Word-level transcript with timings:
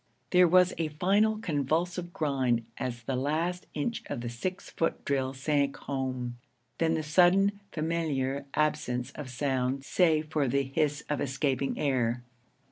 There 0.31 0.47
was 0.47 0.73
a 0.79 0.87
final 0.87 1.37
convulsive 1.37 2.11
grind 2.11 2.65
as 2.77 3.03
the 3.03 3.15
last 3.15 3.67
inch 3.75 4.01
of 4.07 4.21
the 4.21 4.29
six 4.29 4.71
foot 4.71 5.05
drill 5.05 5.31
sank 5.35 5.77
home, 5.77 6.39
then 6.79 6.95
the 6.95 7.03
sudden 7.03 7.59
familiar 7.71 8.47
absence 8.55 9.11
of 9.11 9.29
sound 9.29 9.85
save 9.85 10.29
for 10.31 10.47
the 10.47 10.63
hiss 10.63 11.03
of 11.07 11.21
escaping 11.21 11.77
air. 11.77 12.23